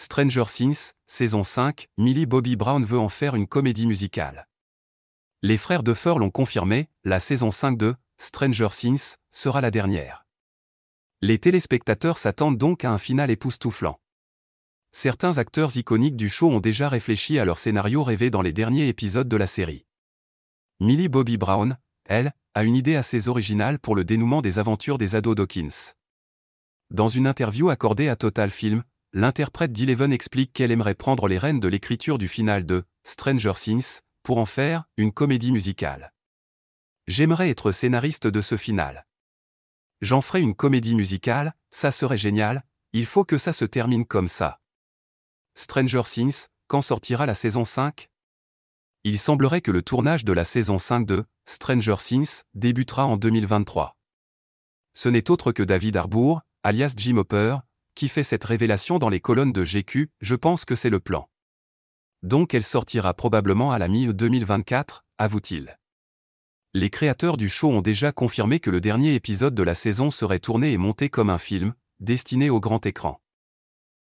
Stranger 0.00 0.44
Things, 0.46 0.92
saison 1.08 1.42
5, 1.42 1.88
Millie 1.98 2.24
Bobby 2.24 2.54
Brown 2.54 2.84
veut 2.84 3.00
en 3.00 3.08
faire 3.08 3.34
une 3.34 3.48
comédie 3.48 3.88
musicale. 3.88 4.46
Les 5.42 5.56
frères 5.56 5.82
Duffer 5.82 6.14
l'ont 6.18 6.30
confirmé, 6.30 6.88
la 7.02 7.18
saison 7.18 7.50
5 7.50 7.76
de 7.76 7.96
Stranger 8.16 8.68
Things 8.70 9.16
sera 9.32 9.60
la 9.60 9.72
dernière. 9.72 10.24
Les 11.20 11.40
téléspectateurs 11.40 12.16
s'attendent 12.16 12.58
donc 12.58 12.84
à 12.84 12.92
un 12.92 12.98
final 12.98 13.28
époustouflant. 13.28 13.98
Certains 14.92 15.38
acteurs 15.38 15.76
iconiques 15.76 16.14
du 16.14 16.28
show 16.28 16.48
ont 16.48 16.60
déjà 16.60 16.88
réfléchi 16.88 17.40
à 17.40 17.44
leur 17.44 17.58
scénario 17.58 18.04
rêvé 18.04 18.30
dans 18.30 18.42
les 18.42 18.52
derniers 18.52 18.86
épisodes 18.86 19.28
de 19.28 19.36
la 19.36 19.48
série. 19.48 19.84
Millie 20.78 21.08
Bobby 21.08 21.38
Brown, 21.38 21.76
elle, 22.04 22.32
a 22.54 22.62
une 22.62 22.76
idée 22.76 22.94
assez 22.94 23.26
originale 23.26 23.80
pour 23.80 23.96
le 23.96 24.04
dénouement 24.04 24.42
des 24.42 24.60
aventures 24.60 24.96
des 24.96 25.16
ados 25.16 25.34
Dawkins. 25.34 25.96
Dans 26.90 27.08
une 27.08 27.26
interview 27.26 27.68
accordée 27.68 28.08
à 28.08 28.14
Total 28.14 28.50
Film, 28.50 28.84
l'interprète 29.12 29.72
d'Eleven 29.72 30.12
explique 30.12 30.52
qu'elle 30.52 30.70
aimerait 30.70 30.94
prendre 30.94 31.28
les 31.28 31.38
rênes 31.38 31.60
de 31.60 31.68
l'écriture 31.68 32.18
du 32.18 32.28
final 32.28 32.66
de 32.66 32.84
Stranger 33.04 33.52
Things 33.54 34.00
pour 34.22 34.38
en 34.38 34.46
faire 34.46 34.84
une 34.96 35.12
comédie 35.12 35.52
musicale. 35.52 36.12
J'aimerais 37.06 37.48
être 37.48 37.72
scénariste 37.72 38.26
de 38.26 38.40
ce 38.40 38.56
final. 38.56 39.06
J'en 40.00 40.20
ferai 40.20 40.40
une 40.40 40.54
comédie 40.54 40.94
musicale, 40.94 41.54
ça 41.70 41.90
serait 41.90 42.18
génial, 42.18 42.64
il 42.92 43.06
faut 43.06 43.24
que 43.24 43.38
ça 43.38 43.52
se 43.52 43.64
termine 43.64 44.04
comme 44.04 44.28
ça. 44.28 44.60
Stranger 45.54 46.02
Things, 46.04 46.46
quand 46.66 46.82
sortira 46.82 47.26
la 47.26 47.34
saison 47.34 47.64
5 47.64 48.10
Il 49.04 49.18
semblerait 49.18 49.62
que 49.62 49.70
le 49.70 49.82
tournage 49.82 50.24
de 50.24 50.32
la 50.32 50.44
saison 50.44 50.78
5 50.78 51.06
de 51.06 51.24
Stranger 51.46 51.96
Things 51.98 52.42
débutera 52.54 53.06
en 53.06 53.16
2023. 53.16 53.96
Ce 54.94 55.08
n'est 55.08 55.30
autre 55.30 55.52
que 55.52 55.62
David 55.62 55.96
Harbour, 55.96 56.42
alias 56.62 56.92
Jim 56.96 57.16
Hopper, 57.16 57.56
qui 57.98 58.08
fait 58.08 58.22
cette 58.22 58.44
révélation 58.44 59.00
dans 59.00 59.08
les 59.08 59.18
colonnes 59.18 59.50
de 59.50 59.64
GQ, 59.64 60.08
je 60.20 60.36
pense 60.36 60.64
que 60.64 60.76
c'est 60.76 60.88
le 60.88 61.00
plan. 61.00 61.28
Donc 62.22 62.54
elle 62.54 62.62
sortira 62.62 63.12
probablement 63.12 63.72
à 63.72 63.78
la 63.80 63.88
mi-2024, 63.88 65.00
avoue-t-il. 65.18 65.80
Les 66.74 66.90
créateurs 66.90 67.36
du 67.36 67.48
show 67.48 67.72
ont 67.72 67.80
déjà 67.80 68.12
confirmé 68.12 68.60
que 68.60 68.70
le 68.70 68.80
dernier 68.80 69.14
épisode 69.14 69.52
de 69.52 69.64
la 69.64 69.74
saison 69.74 70.12
serait 70.12 70.38
tourné 70.38 70.72
et 70.72 70.78
monté 70.78 71.08
comme 71.08 71.28
un 71.28 71.38
film, 71.38 71.74
destiné 71.98 72.50
au 72.50 72.60
grand 72.60 72.86
écran. 72.86 73.20